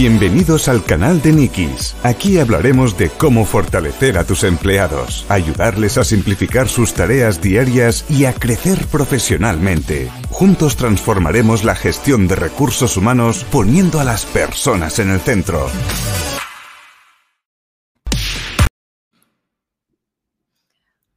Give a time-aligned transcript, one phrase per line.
[0.00, 1.96] Bienvenidos al canal de Nikis.
[2.04, 8.24] Aquí hablaremos de cómo fortalecer a tus empleados, ayudarles a simplificar sus tareas diarias y
[8.26, 10.08] a crecer profesionalmente.
[10.30, 15.66] Juntos transformaremos la gestión de recursos humanos poniendo a las personas en el centro.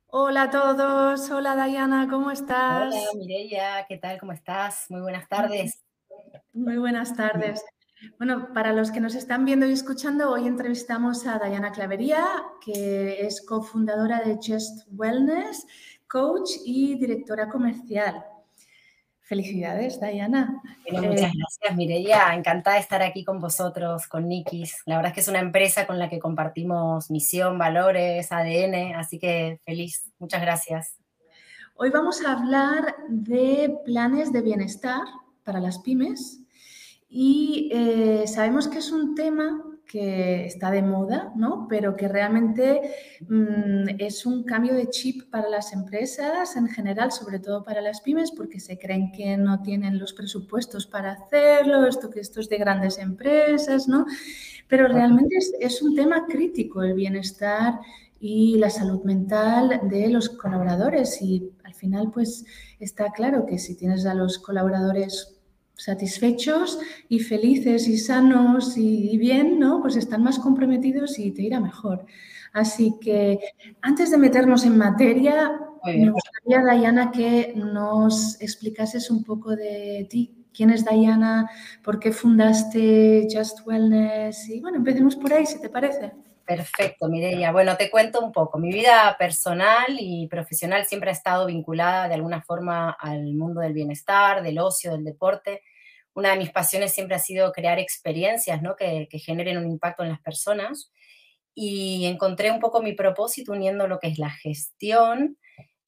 [0.08, 2.92] Hola a todos, hola Diana, ¿cómo estás?
[2.92, 4.20] Hola Mireia, ¿qué tal?
[4.20, 4.88] ¿Cómo estás?
[4.90, 5.84] Muy buenas tardes.
[6.52, 7.64] Muy buenas tardes.
[8.18, 12.26] Bueno, para los que nos están viendo y escuchando, hoy entrevistamos a Diana Clavería,
[12.64, 15.68] que es cofundadora de Just Wellness,
[16.08, 18.26] coach y directora comercial.
[19.20, 20.62] Felicidades, Diana.
[20.92, 22.34] muchas eh, gracias, Mireia.
[22.34, 24.82] Encantada de estar aquí con vosotros, con Nikis.
[24.86, 29.20] La verdad es que es una empresa con la que compartimos misión, valores, ADN, así
[29.20, 30.12] que feliz.
[30.18, 30.98] Muchas gracias.
[31.76, 35.02] Hoy vamos a hablar de planes de bienestar
[35.44, 36.41] para las pymes
[37.14, 41.68] y eh, sabemos que es un tema que está de moda, ¿no?
[41.70, 42.80] pero que realmente
[43.28, 48.00] mm, es un cambio de chip para las empresas en general, sobre todo para las
[48.00, 52.48] pymes, porque se creen que no tienen los presupuestos para hacerlo, esto que esto es
[52.48, 54.06] de grandes empresas, ¿no?
[54.70, 57.82] Pero realmente es, es un tema crítico el bienestar
[58.22, 62.46] y la salud mental de los colaboradores y al final pues
[62.80, 65.41] está claro que si tienes a los colaboradores
[65.84, 66.80] satisfechos
[67.10, 69.82] y felices y sanos y, bien, ¿no?
[69.82, 72.06] Pues están más comprometidos y te irá mejor.
[72.54, 73.40] Así que
[73.82, 80.36] antes de meternos en materia, me gustaría, Dayana, que nos explicases un poco de ti.
[80.54, 81.50] ¿Quién es Dayana?
[81.84, 84.50] ¿Por qué fundaste Just Wellness?
[84.50, 86.12] Y bueno, empecemos por ahí, si te parece.
[86.46, 87.52] Perfecto, Mireia.
[87.54, 88.60] Bueno, te cuento un poco.
[88.60, 93.74] Mi vida personal y profesional siempre ha estado vinculada de alguna forma al mundo del
[93.74, 95.62] bienestar, del ocio, del deporte
[96.14, 98.76] una de mis pasiones siempre ha sido crear experiencias ¿no?
[98.76, 100.92] que, generen un impacto en las personas
[101.54, 105.38] y encontré un poco mi propósito uniendo lo que es la gestión,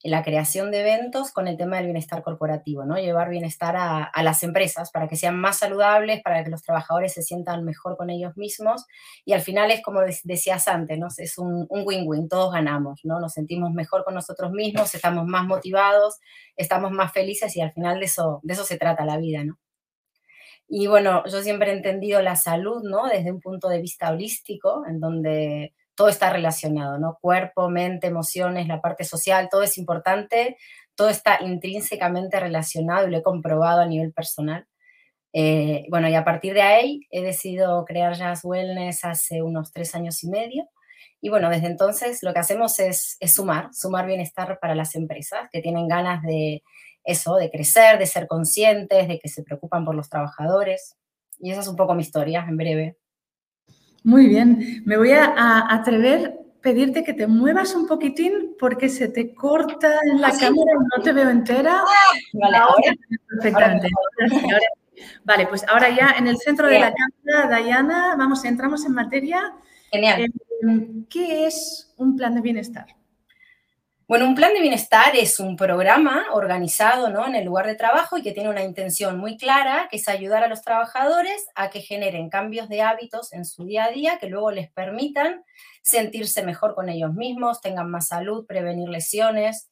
[0.02, 2.96] la creación de eventos con el tema del bienestar corporativo, ¿no?
[2.96, 7.22] Llevar bienestar a, las empresas para que sean más saludables, para que los trabajadores se
[7.22, 8.84] sientan mejor con ellos mismos
[9.24, 11.08] y al final es como decías antes, ¿no?
[11.16, 13.18] Es un win-win, todos ganamos, ¿no?
[13.18, 16.18] Nos sentimos mejor con nosotros mismos, estamos más motivados,
[16.54, 19.58] estamos más felices y al final de eso, de eso se trata la vida, ¿no?
[20.76, 23.06] Y bueno, yo siempre he entendido la salud, ¿no?
[23.06, 27.16] Desde un punto de vista holístico, en donde todo está relacionado, ¿no?
[27.20, 30.56] Cuerpo, mente, emociones, la parte social, todo es importante,
[30.96, 34.66] todo está intrínsecamente relacionado y lo he comprobado a nivel personal.
[35.32, 39.94] Eh, bueno, y a partir de ahí he decidido crear Jazz Wellness hace unos tres
[39.94, 40.68] años y medio.
[41.20, 45.48] Y bueno, desde entonces lo que hacemos es, es sumar, sumar bienestar para las empresas
[45.52, 46.64] que tienen ganas de
[47.04, 50.96] eso, de crecer, de ser conscientes, de que se preocupan por los trabajadores.
[51.38, 52.98] Y esa es un poco mi historia, en breve.
[54.02, 59.08] Muy bien, me voy a, atrever a pedirte que te muevas un poquitín porque se
[59.08, 61.80] te corta en la ¿Ah, cámara y no te veo entera.
[61.80, 62.94] Ah, vale, ahora,
[63.28, 63.88] perfectamente.
[65.24, 69.54] vale, pues ahora ya en el centro de la cámara, Dayana, vamos, entramos en materia.
[69.90, 70.22] Genial.
[70.22, 72.86] Eh, ¿Qué es un plan de bienestar?
[74.06, 77.26] Bueno, un plan de bienestar es un programa organizado ¿no?
[77.26, 80.44] en el lugar de trabajo y que tiene una intención muy clara, que es ayudar
[80.44, 84.28] a los trabajadores a que generen cambios de hábitos en su día a día que
[84.28, 85.42] luego les permitan
[85.82, 89.70] sentirse mejor con ellos mismos, tengan más salud, prevenir lesiones,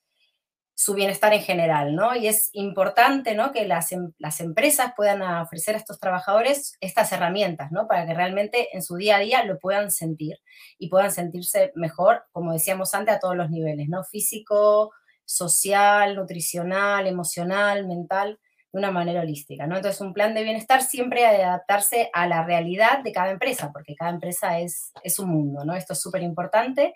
[0.75, 2.16] su bienestar en general, ¿no?
[2.16, 3.53] Y es importante, ¿no?
[3.53, 7.87] Que las, em, las, empresas puedan ofrecer a estos trabajadores estas herramientas, ¿no?
[7.87, 10.38] Para que realmente en su día a día lo puedan sentir
[10.78, 14.03] y puedan sentirse mejor, como decíamos antes, a todos los niveles, ¿no?
[14.05, 14.93] Físico,
[15.25, 18.38] social, nutricional, emocional, mental,
[18.72, 19.77] de una manera holística, ¿no?
[19.77, 23.71] Entonces, un plan de bienestar siempre ha de adaptarse a la realidad de cada empresa,
[23.72, 25.75] porque cada empresa es, es un mundo, ¿no?
[25.75, 26.94] Esto es súper importante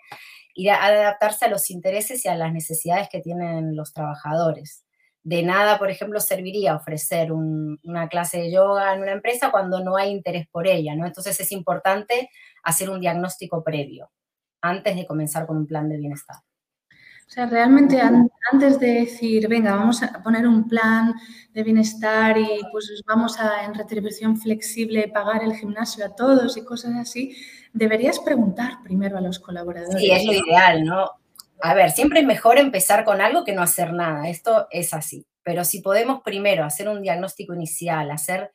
[0.55, 4.83] y adaptarse a los intereses y a las necesidades que tienen los trabajadores.
[5.21, 9.97] De nada, por ejemplo, serviría ofrecer una clase de yoga en una empresa cuando no
[9.97, 11.05] hay interés por ella, ¿no?
[11.05, 12.31] Entonces es importante
[12.63, 14.09] hacer un diagnóstico previo
[14.61, 16.37] antes de comenzar con un plan de bienestar.
[17.27, 21.13] O sea, realmente antes de decir, venga, vamos a poner un plan
[21.53, 26.63] de bienestar y pues vamos a en retribución flexible pagar el gimnasio a todos y
[26.63, 27.35] cosas así,
[27.73, 29.99] deberías preguntar primero a los colaboradores.
[29.99, 31.11] Sí, es lo ideal, ¿no?
[31.61, 34.29] A ver, siempre es mejor empezar con algo que no hacer nada.
[34.29, 35.25] Esto es así.
[35.43, 38.51] Pero si podemos primero hacer un diagnóstico inicial, hacer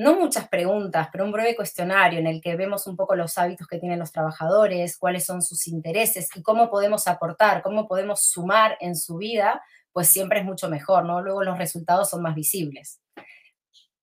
[0.00, 3.66] no muchas preguntas, pero un breve cuestionario en el que vemos un poco los hábitos
[3.66, 8.78] que tienen los trabajadores, cuáles son sus intereses y cómo podemos aportar, cómo podemos sumar
[8.80, 9.62] en su vida,
[9.92, 11.20] pues siempre es mucho mejor, ¿no?
[11.20, 13.00] Luego los resultados son más visibles.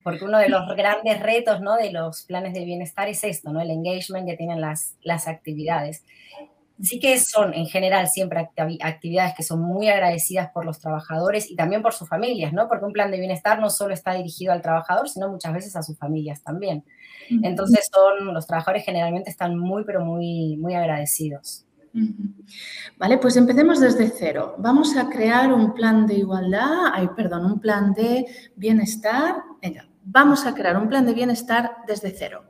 [0.03, 1.75] porque uno de los grandes retos ¿no?
[1.75, 3.59] de los planes de bienestar es esto, ¿no?
[3.59, 6.05] el engagement que tienen las, las actividades.
[6.81, 8.49] Sí que son en general siempre
[8.81, 12.67] actividades que son muy agradecidas por los trabajadores y también por sus familias, ¿no?
[12.67, 15.83] Porque un plan de bienestar no solo está dirigido al trabajador, sino muchas veces a
[15.83, 16.83] sus familias también.
[17.29, 21.65] Entonces son, los trabajadores generalmente están muy, pero muy, muy agradecidos.
[22.97, 24.55] Vale, pues empecemos desde cero.
[24.59, 28.25] Vamos a crear un plan de igualdad, ay, perdón, un plan de
[28.55, 29.35] bienestar.
[29.61, 32.43] Venga, vamos a crear un plan de bienestar desde cero.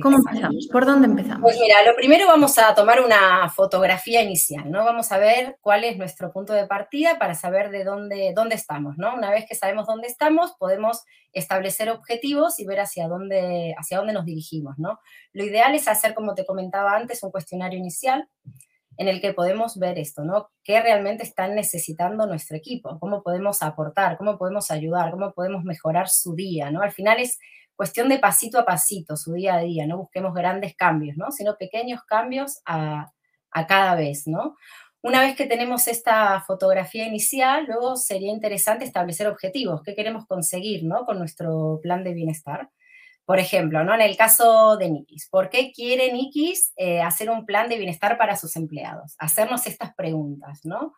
[0.00, 0.68] ¿Cómo empezamos?
[0.70, 1.42] ¿Por dónde empezamos?
[1.42, 4.84] Pues mira, lo primero vamos a tomar una fotografía inicial, ¿no?
[4.84, 8.96] Vamos a ver cuál es nuestro punto de partida para saber de dónde, dónde estamos,
[8.98, 9.14] ¿no?
[9.14, 14.12] Una vez que sabemos dónde estamos, podemos establecer objetivos y ver hacia dónde, hacia dónde
[14.12, 15.00] nos dirigimos, ¿no?
[15.32, 18.28] Lo ideal es hacer, como te comentaba antes, un cuestionario inicial
[19.00, 20.50] en el que podemos ver esto, ¿no?
[20.62, 22.98] ¿Qué realmente están necesitando nuestro equipo?
[23.00, 24.18] ¿Cómo podemos aportar?
[24.18, 25.10] ¿Cómo podemos ayudar?
[25.12, 26.82] ¿Cómo podemos mejorar su día, ¿no?
[26.82, 27.38] Al final es
[27.74, 31.32] cuestión de pasito a pasito, su día a día, no busquemos grandes cambios, ¿no?
[31.32, 33.10] Sino pequeños cambios a,
[33.66, 34.54] cada vez, ¿no?
[35.00, 40.84] Una vez que tenemos esta fotografía inicial, luego sería interesante establecer objetivos, qué queremos conseguir,
[40.84, 41.06] ¿no?
[41.06, 42.68] Con nuestro plan de bienestar.
[43.30, 43.94] Por ejemplo, ¿no?
[43.94, 48.18] En el caso de Nikis, ¿por qué quiere Nikis eh, hacer un plan de bienestar
[48.18, 49.14] para sus empleados?
[49.20, 50.94] Hacernos estas preguntas, ¿no?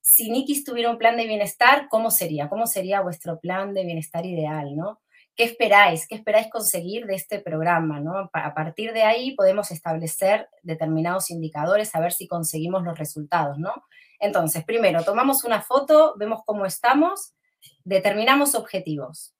[0.00, 2.48] Si Nikis tuviera un plan de bienestar, ¿cómo sería?
[2.48, 5.00] ¿Cómo sería vuestro plan de bienestar ideal, ¿no?
[5.34, 6.06] ¿Qué esperáis?
[6.06, 7.98] ¿Qué esperáis conseguir de este programa?
[7.98, 8.30] ¿no?
[8.32, 13.72] A partir de ahí podemos establecer determinados indicadores, a ver si conseguimos los resultados, ¿no?
[14.20, 17.34] Entonces, primero, tomamos una foto, vemos cómo estamos,
[17.82, 19.33] determinamos objetivos.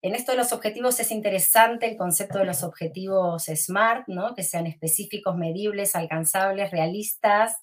[0.00, 4.34] En esto de los objetivos es interesante el concepto de los objetivos SMART, ¿no?
[4.34, 7.56] Que sean específicos, medibles, alcanzables, realistas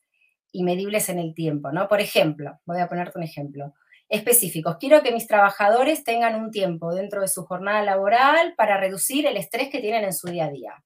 [0.52, 1.88] y medibles en el tiempo, ¿no?
[1.88, 3.74] Por ejemplo, voy a ponerte un ejemplo
[4.10, 4.78] específicos.
[4.80, 9.38] Quiero que mis trabajadores tengan un tiempo dentro de su jornada laboral para reducir el
[9.38, 10.84] estrés que tienen en su día a día.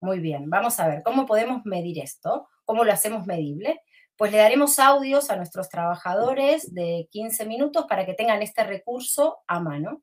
[0.00, 2.48] Muy bien, vamos a ver, ¿cómo podemos medir esto?
[2.64, 3.80] ¿Cómo lo hacemos medible?
[4.16, 9.38] Pues le daremos audios a nuestros trabajadores de 15 minutos para que tengan este recurso
[9.46, 10.02] a mano.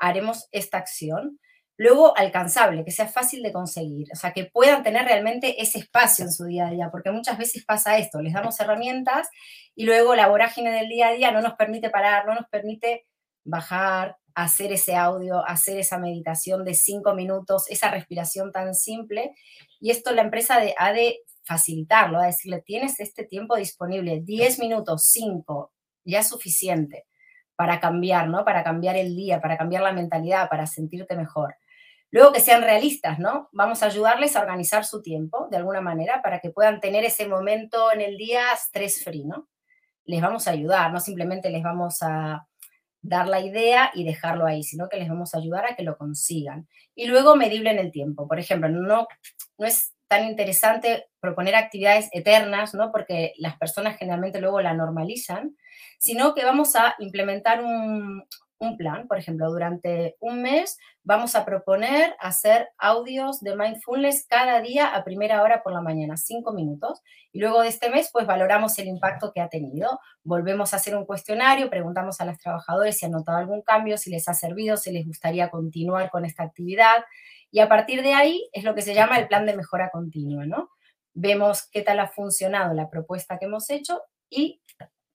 [0.00, 1.38] Haremos esta acción.
[1.76, 6.24] Luego, alcanzable, que sea fácil de conseguir, o sea, que puedan tener realmente ese espacio
[6.26, 9.28] en su día a día, porque muchas veces pasa esto, les damos herramientas
[9.74, 13.06] y luego la vorágine del día a día no nos permite parar, no nos permite
[13.44, 19.34] bajar, hacer ese audio, hacer esa meditación de cinco minutos, esa respiración tan simple.
[19.80, 25.08] Y esto la empresa ha de facilitarlo, a decirle, tienes este tiempo disponible, 10 minutos,
[25.10, 25.72] 5,
[26.04, 27.06] ya es suficiente
[27.60, 28.42] para cambiar, ¿no?
[28.42, 31.56] Para cambiar el día, para cambiar la mentalidad, para sentirte mejor.
[32.10, 33.50] Luego que sean realistas, ¿no?
[33.52, 37.28] Vamos a ayudarles a organizar su tiempo de alguna manera para que puedan tener ese
[37.28, 39.46] momento en el día stress free, ¿no?
[40.06, 42.46] Les vamos a ayudar, no simplemente les vamos a
[43.02, 45.98] dar la idea y dejarlo ahí, sino que les vamos a ayudar a que lo
[45.98, 46.66] consigan.
[46.94, 48.26] Y luego medible en el tiempo.
[48.26, 49.06] Por ejemplo, no,
[49.58, 52.90] no es tan interesante proponer actividades eternas, ¿no?
[52.90, 55.56] Porque las personas generalmente luego la normalizan,
[56.00, 58.24] sino que vamos a implementar un,
[58.58, 59.06] un plan.
[59.06, 65.04] Por ejemplo, durante un mes vamos a proponer hacer audios de mindfulness cada día a
[65.04, 67.02] primera hora por la mañana, cinco minutos.
[67.30, 70.00] Y luego de este mes, pues valoramos el impacto que ha tenido.
[70.24, 74.10] Volvemos a hacer un cuestionario, preguntamos a los trabajadores si han notado algún cambio, si
[74.10, 77.04] les ha servido, si les gustaría continuar con esta actividad.
[77.50, 80.46] Y a partir de ahí es lo que se llama el plan de mejora continua,
[80.46, 80.70] ¿no?
[81.14, 84.60] Vemos qué tal ha funcionado la propuesta que hemos hecho y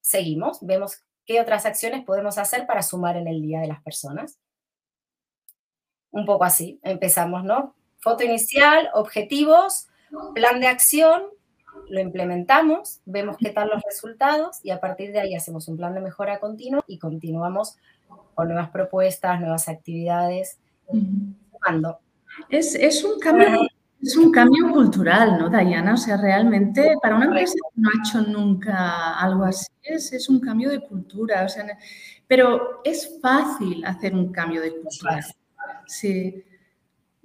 [0.01, 4.37] seguimos, vemos qué otras acciones podemos hacer para sumar en el día de las personas.
[6.11, 7.75] Un poco así, empezamos, ¿no?
[7.99, 9.87] Foto inicial, objetivos,
[10.33, 11.23] plan de acción,
[11.89, 15.93] lo implementamos, vemos qué tal los resultados y a partir de ahí hacemos un plan
[15.93, 17.77] de mejora continua y continuamos
[18.33, 20.59] con nuevas propuestas, nuevas actividades,
[22.49, 23.67] Es, es un cambio
[24.05, 25.95] es un cambio cultural, ¿no, Dayana?
[25.95, 30.29] O sea, realmente para una empresa que no ha hecho nunca algo así, es, es
[30.29, 31.43] un cambio de cultura.
[31.43, 31.65] O sea,
[32.27, 35.25] pero es fácil hacer un cambio de cultura.
[35.87, 36.43] Sí.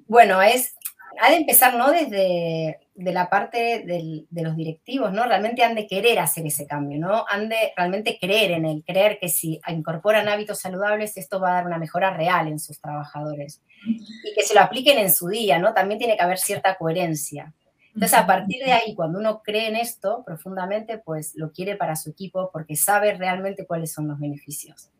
[0.06, 0.74] Bueno, es,
[1.20, 1.90] ha de empezar, ¿no?
[1.90, 5.24] Desde de la parte de los directivos, ¿no?
[5.24, 7.24] Realmente han de querer hacer ese cambio, ¿no?
[7.28, 11.54] Han de realmente creer en él, creer que si incorporan hábitos saludables, esto va a
[11.54, 13.62] dar una mejora real en sus trabajadores.
[13.86, 15.72] Y que se lo apliquen en su día, ¿no?
[15.72, 17.54] También tiene que haber cierta coherencia.
[17.94, 21.96] Entonces, a partir de ahí, cuando uno cree en esto profundamente, pues lo quiere para
[21.96, 24.90] su equipo porque sabe realmente cuáles son los beneficios.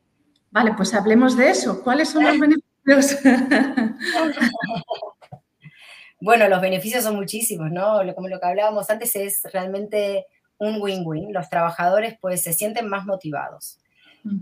[0.50, 1.83] Vale, pues hablemos de eso.
[1.85, 2.38] ¿Cuáles son los
[2.87, 3.19] beneficios?
[6.21, 8.00] Bueno, los beneficios son muchísimos, ¿no?
[8.15, 10.27] Como lo que hablábamos antes, es realmente
[10.59, 11.33] un win-win.
[11.33, 13.79] Los trabajadores pues se sienten más motivados.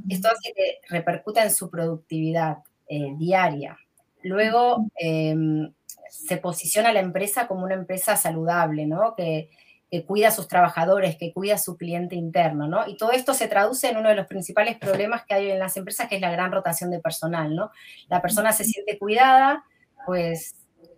[0.09, 2.59] Esto hace que repercuta en su productividad
[2.89, 3.79] eh, diaria.
[4.23, 5.73] Luego, em,
[6.11, 9.15] se posiciona la empresa como una empresa saludable, ¿no?
[9.17, 9.51] Que,
[9.91, 12.87] que cuida a sus trabajadores, que cuida a su cliente interno, ¿no?
[12.89, 15.77] Y todo esto se traduce en uno de los principales problemas que hay en las
[15.77, 17.71] empresas, que es la gran rotación de personal, ¿no?
[18.09, 19.65] La persona se siente cuidada,
[20.05, 20.55] pues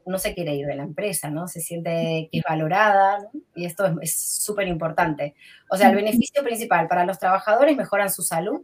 [0.06, 1.46] no se quiere ir de la empresa, ¿no?
[1.48, 3.40] Se siente que es valorada, ¿no?
[3.54, 5.34] y esto es súper importante.
[5.70, 8.62] O sea, el beneficio principal para los trabajadores mejoran su salud,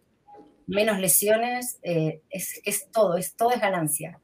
[0.66, 4.20] menos lesiones, eh, es, es todo, es todo es ganancia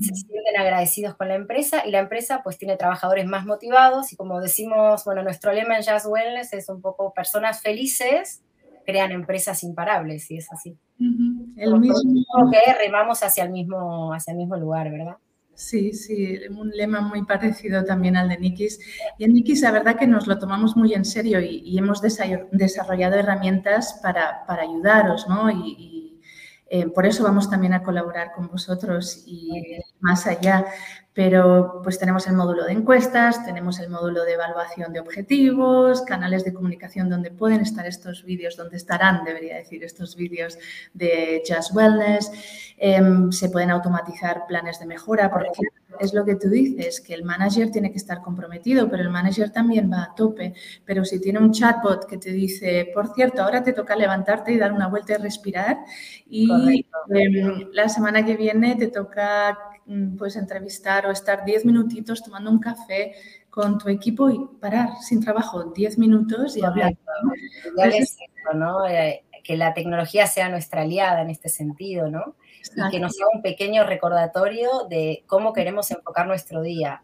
[0.00, 4.16] se sienten agradecidos con la empresa y la empresa pues tiene trabajadores más motivados y
[4.16, 8.42] como decimos, bueno, nuestro lema en Jazz Wellness es un poco personas felices
[8.84, 10.76] crean empresas imparables y es así.
[10.98, 11.94] El mismo
[12.50, 15.16] que remamos hacia el mismo hacia el mismo lugar, ¿verdad?
[15.62, 18.80] Sí, sí, un lema muy parecido también al de Nikis.
[19.16, 23.14] Y en Nikis la verdad que nos lo tomamos muy en serio y, hemos desarrollado
[23.16, 25.50] herramientas para, para ayudaros, ¿no?
[25.50, 26.11] y
[26.74, 30.64] eh, por eso vamos también a colaborar con vosotros y más allá.
[31.12, 36.46] Pero pues tenemos el módulo de encuestas, tenemos el módulo de evaluación de objetivos, canales
[36.46, 40.56] de comunicación donde pueden estar estos vídeos, donde estarán, debería decir, estos vídeos
[40.94, 42.32] de Just Wellness.
[42.78, 45.50] Em, se pueden automatizar planes de mejora porque
[46.02, 49.50] es lo que tú dices, que el manager tiene que estar comprometido, pero el manager
[49.50, 50.54] también va a tope.
[50.84, 54.58] Pero si tiene un chatbot que te dice, por cierto, ahora te toca levantarte y
[54.58, 55.78] dar una vuelta y respirar,
[56.28, 62.22] y em, la semana que viene te toca mm, pues entrevistar o estar 10 minutitos
[62.22, 63.12] tomando un café
[63.48, 66.94] con tu equipo y parar sin trabajo 10 minutos y hablar.
[68.54, 68.86] ¿no?
[68.86, 72.34] Eh, que la tecnología sea nuestra aliada en este sentido, ¿no?
[72.76, 77.02] y que nos haga un pequeño recordatorio de cómo queremos enfocar nuestro día.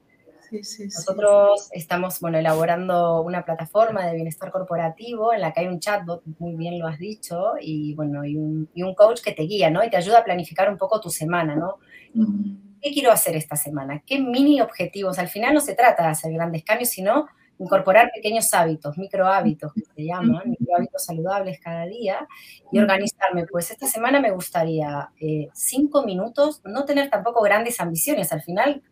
[0.50, 6.22] Nosotros estamos bueno, elaborando una plataforma de bienestar corporativo en la que hay un chatbot,
[6.38, 9.68] muy bien lo has dicho, y, bueno, y, un, y un coach que te guía
[9.68, 9.84] ¿no?
[9.84, 11.54] y te ayuda a planificar un poco tu semana.
[11.54, 11.76] ¿no?
[12.80, 14.02] ¿Qué quiero hacer esta semana?
[14.06, 15.18] ¿Qué mini objetivos?
[15.18, 17.26] Al final no se trata de hacer grandes cambios, sino
[17.58, 22.26] incorporar pequeños hábitos, micro hábitos que se llaman, micro hábitos saludables cada día
[22.70, 23.46] y organizarme.
[23.46, 28.32] Pues esta semana me gustaría eh, cinco minutos, no tener tampoco grandes ambiciones.
[28.32, 28.82] Al final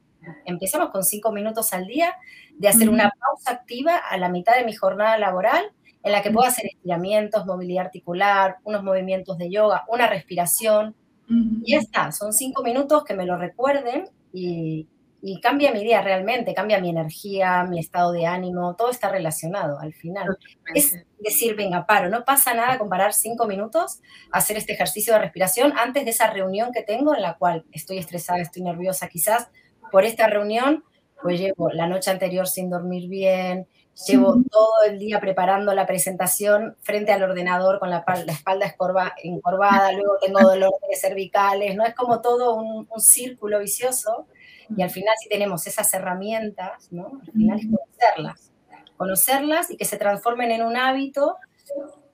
[0.45, 2.15] empezamos con cinco minutos al día
[2.59, 6.31] de hacer una pausa activa a la mitad de mi jornada laboral en la que
[6.31, 10.95] puedo hacer estiramientos, movilidad articular, unos movimientos de yoga, una respiración.
[11.29, 14.87] Y ya está, son cinco minutos que me lo recuerden y,
[15.29, 19.81] y cambia mi día realmente, cambia mi energía, mi estado de ánimo, todo está relacionado
[19.81, 20.39] al final.
[20.73, 23.99] Es decir, venga, paro, no pasa nada comparar cinco minutos,
[24.31, 27.99] hacer este ejercicio de respiración antes de esa reunión que tengo en la cual estoy
[27.99, 29.49] estresada, estoy nerviosa quizás
[29.91, 30.85] por esta reunión,
[31.21, 33.67] pues llevo la noche anterior sin dormir bien,
[34.07, 38.77] llevo todo el día preparando la presentación frente al ordenador con la, espalda
[39.25, 41.85] encorvada, luego tengo dolor de cervicales, ¿no?
[41.85, 44.29] Es como todo un, un círculo vicioso
[44.75, 47.21] y al final si tenemos esas herramientas, ¿no?
[47.21, 48.53] Al final es conocerlas,
[48.97, 51.37] conocerlas y que se transformen en un hábito.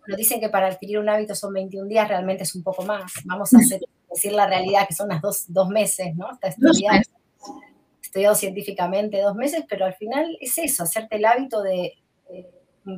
[0.06, 3.12] Nos dicen que para adquirir un hábito son 21 días, realmente es un poco más.
[3.24, 3.80] Vamos a hacer,
[4.10, 6.30] decir la realidad que son las dos, dos meses, ¿no?
[6.32, 7.00] Está estudiado,
[8.02, 11.94] estudiado científicamente dos meses, pero al final es eso, hacerte el hábito de,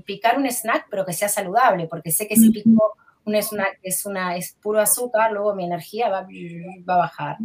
[0.05, 4.05] picar un snack, pero que sea saludable, porque sé que si pico un snack es,
[4.07, 6.27] una, es puro azúcar, luego mi energía va,
[6.89, 7.37] va a bajar.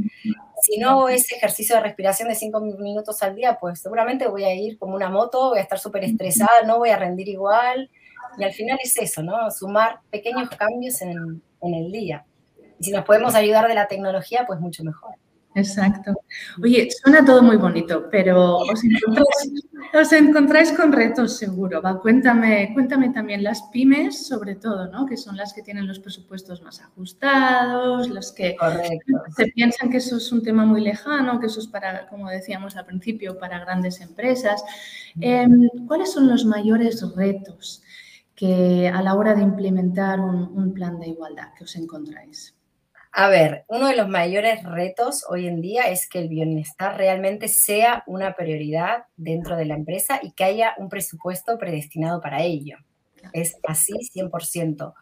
[0.62, 4.54] Si no ese ejercicio de respiración de cinco minutos al día, pues seguramente voy a
[4.54, 7.90] ir como una moto, voy a estar súper estresada, no voy a rendir igual.
[8.38, 9.50] Y al final es eso, ¿no?
[9.52, 12.26] Sumar pequeños cambios en, en el día.
[12.80, 15.16] Y si nos podemos ayudar de la tecnología, pues mucho mejor.
[15.60, 16.13] Exacto.
[16.62, 21.82] Oye, suena todo muy bonito, pero os encontráis, con retos seguro.
[21.82, 25.06] Va, cuéntame, cuéntame también las pymes, sobre todo, ¿no?
[25.06, 28.56] Que son las que tienen los presupuestos más ajustados, los que
[29.36, 32.75] se piensan que eso es un tema muy lejano, que eso es para, como decíamos
[32.75, 34.63] al principio, para grandes empresas.
[35.20, 37.82] Em, ¿Cuáles son los mayores retos
[38.36, 42.59] que a la hora de implementar un plan de igualdad que os encontráis?
[43.12, 47.48] A ver, uno de los mayores retos hoy en día es que el bienestar realmente
[47.48, 52.78] sea una prioridad dentro de la empresa y que haya un presupuesto predestinado para ello.
[53.34, 54.94] Es así 100%.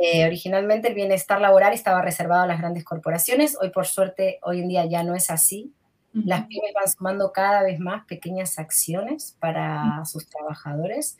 [0.00, 4.60] Eh, originalmente el bienestar laboral estaba reservado a las grandes corporaciones, hoy por suerte, hoy
[4.60, 5.72] en día ya no es así.
[6.12, 11.16] Las pymes van sumando cada vez más pequeñas acciones para sus trabajadores.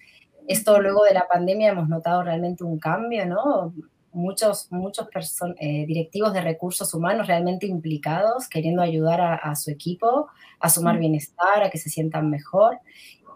[0.48, 3.74] Esto luego de la pandemia hemos notado realmente un cambio, ¿no?
[4.12, 5.08] Muchos, muchos
[5.60, 10.28] eh, directivos de recursos humanos realmente implicados, queriendo ayudar a, su equipo
[10.60, 12.78] a sumar bienestar, a que se sientan mejor.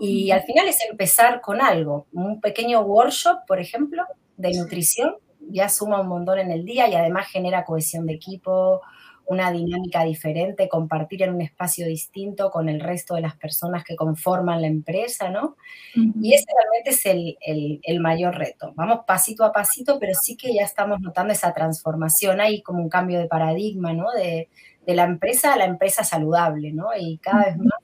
[0.01, 4.03] Y al final es empezar con algo, un pequeño workshop, por ejemplo,
[4.37, 5.15] de nutrición
[5.51, 8.81] ya suma un montón en el día y además genera cohesión de equipo,
[9.27, 13.97] una dinámica diferente, compartir en un espacio distinto con el resto de las personas que
[13.97, 15.57] conforman la empresa, ¿no?
[15.95, 18.73] Y ese realmente es el, el, mayor reto.
[18.75, 22.89] Vamos pasito a pasito, pero sí que ya estamos notando esa transformación, hay como un
[22.89, 24.11] cambio de paradigma, ¿no?
[24.11, 24.49] De,
[24.87, 26.89] de la empresa a la empresa saludable, ¿no?
[26.99, 27.79] Y cada vez más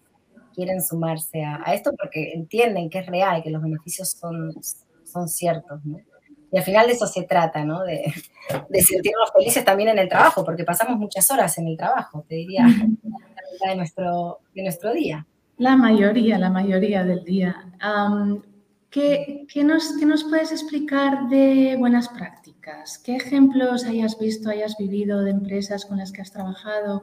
[0.54, 4.52] quieren sumarse a, a, esto porque entienden que es real, que los beneficios son,
[5.04, 5.98] son ciertos, ¿no?
[6.50, 7.82] Y al final de eso se trata, ¿no?
[7.82, 8.12] De,
[8.68, 12.36] de, sentirnos felices también en el trabajo, porque pasamos muchas horas en el trabajo, te
[12.36, 12.64] diría,
[13.66, 15.26] de nuestro, de nuestro día.
[15.58, 17.64] La mayoría, la mayoría del día.
[18.90, 22.98] ¿qué, qué, nos, ¿Qué nos puedes explicar de buenas prácticas?
[22.98, 27.02] ¿Qué ejemplos hayas visto, hayas vivido de empresas con las que has trabajado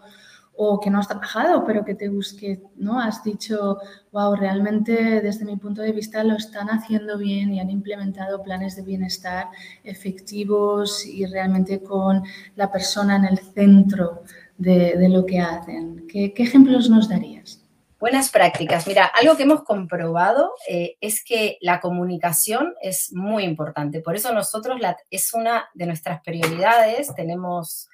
[0.57, 2.99] o que no has trabajado, pero que te busque, ¿no?
[2.99, 3.77] Has dicho,
[4.11, 8.75] wow, realmente desde mi punto de vista lo están haciendo bien y han implementado planes
[8.75, 9.47] de bienestar
[9.83, 12.23] efectivos y realmente con
[12.55, 14.23] la persona en el centro
[14.57, 16.07] de, lo que hacen.
[16.07, 17.61] ¿Qué, ejemplos nos darías?
[17.99, 18.87] Buenas prácticas.
[18.87, 24.01] Mira, algo que hemos comprobado eh, es que la comunicación es muy importante.
[24.01, 27.13] Por eso nosotros es una de nuestras prioridades.
[27.15, 27.89] Tenemos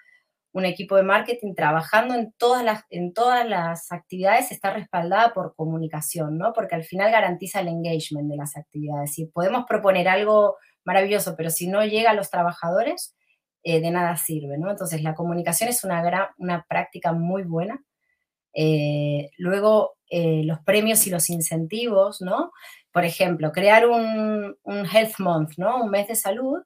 [0.53, 5.55] un equipo de marketing trabajando en todas las, en todas las actividades está respaldada por
[5.55, 6.51] comunicación, ¿no?
[6.53, 9.13] Porque al final garantiza el engagement de las actividades.
[9.13, 13.15] Si podemos proponer algo maravilloso, pero si no llega a los trabajadores,
[13.63, 14.72] eh, de nada sirve, ¿no?
[14.72, 17.81] Entonces, la comunicación es una, gran, una práctica muy buena.
[18.53, 22.51] Eh, luego, eh, los premios y los incentivos, ¿no?
[22.91, 25.84] Por ejemplo, crear un, un Health Month, ¿no?
[25.84, 26.60] Un mes de salud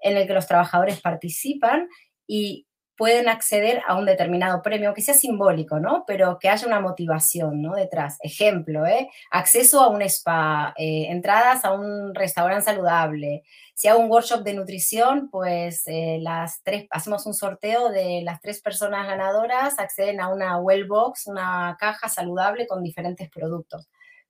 [0.00, 1.88] en el que los trabajadores participan
[2.26, 2.65] y
[2.96, 6.04] pueden acceder a un determinado premio, que sea simbólico, ¿no?
[6.06, 7.74] Pero que haya una motivación, ¿no?
[7.74, 8.18] Detrás.
[8.22, 9.10] Ejemplo, ¿eh?
[9.30, 13.42] Acceso a un spa, eh, entradas a un restaurante saludable.
[13.74, 18.40] Si hago un workshop de nutrición, pues eh, las tres, hacemos un sorteo de las
[18.40, 23.88] tres personas ganadoras, acceden a una well box, una caja saludable con diferentes productos.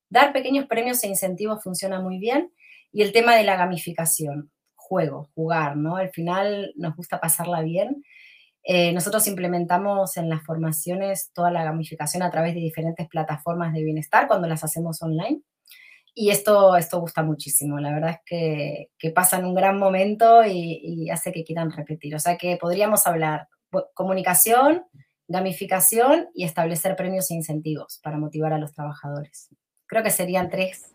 [0.08, 2.52] Dar pequeños premios e incentivos funciona muy bien.
[2.92, 5.96] Y el tema de la gamificación, juego, jugar, ¿no?
[5.96, 8.02] Al final nos gusta pasarla bien
[8.68, 13.84] eh, nosotros implementamos en las formaciones toda la gamificación a través de diferentes plataformas de
[13.84, 15.40] bienestar cuando las hacemos online.
[16.14, 17.78] Y esto, esto gusta muchísimo.
[17.78, 22.16] La verdad es que, que pasan un gran momento y, y, hace que quieran repetir.
[22.16, 23.48] O sea que podríamos hablar
[23.94, 24.82] comunicación,
[25.28, 29.48] gamificación y establecer premios e incentivos para motivar a los trabajadores.
[29.86, 30.92] Creo que serían tres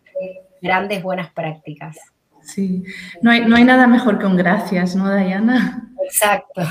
[0.61, 1.97] grandes buenas prácticas.
[2.43, 2.83] Sí,
[3.21, 5.90] no hay, no hay nada mejor que un gracias, ¿no, Diana?
[6.03, 6.61] Exacto.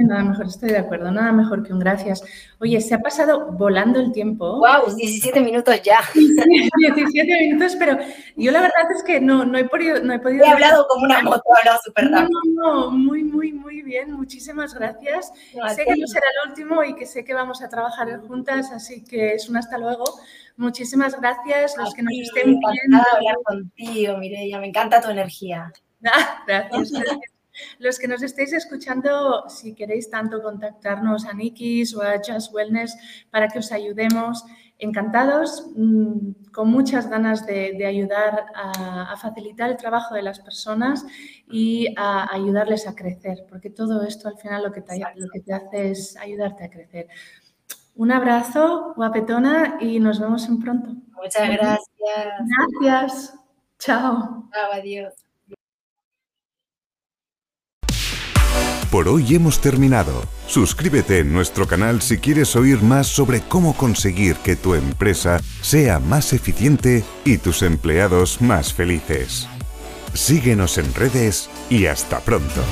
[0.00, 2.22] Nada mejor, estoy de acuerdo, nada mejor que un gracias.
[2.60, 4.58] Oye, se ha pasado volando el tiempo.
[4.58, 4.94] ¡Wow!
[4.96, 6.00] 17 minutos ya.
[6.14, 7.98] 17 minutos, pero
[8.36, 10.02] yo la verdad es que no, no he podido...
[10.02, 12.40] No he, podido he hablado como una moto, hablado súper rápido.
[12.54, 14.12] No, no, muy, muy, muy bien.
[14.12, 15.32] Muchísimas gracias.
[15.74, 19.04] sé que no será el último y que sé que vamos a trabajar juntas, así
[19.04, 20.04] que es un hasta luego.
[20.56, 21.76] Muchísimas gracias.
[21.76, 23.04] Los que nos estén viendo.
[23.14, 24.58] hablar contigo, Mireia.
[24.58, 25.72] Me encanta tu energía.
[26.46, 26.92] Gracias.
[27.78, 32.96] Los que nos estéis escuchando, si queréis tanto contactarnos a Nikis o a Just Wellness
[33.30, 34.44] para que os ayudemos,
[34.78, 41.04] encantados, mm, con muchas ganas de, ayudar a, facilitar el trabajo de las personas
[41.48, 45.40] y a ayudarles a crecer, porque todo esto al final lo que te, lo que
[45.40, 47.08] te hace es ayudarte a crecer.
[47.94, 50.90] Un abrazo, guapetona, y nos vemos en pronto.
[51.14, 51.88] Muchas gracias.
[52.80, 53.34] Gracias.
[53.78, 54.48] Chao.
[54.52, 55.31] Chao, adiós.
[58.92, 60.22] Por hoy hemos terminado.
[60.46, 65.98] Suscríbete en nuestro canal si quieres oír más sobre cómo conseguir que tu empresa sea
[65.98, 69.48] más eficiente y tus empleados más felices.
[70.12, 72.62] Síguenos en redes y hasta pronto.